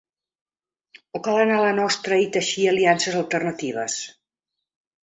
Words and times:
O 1.19 1.21
cal 1.27 1.41
anar 1.43 1.59
a 1.59 1.65
la 1.67 1.75
nostra 1.81 2.19
i 2.25 2.27
teixir 2.39 2.67
aliances 2.73 3.21
alternatives? 3.23 4.05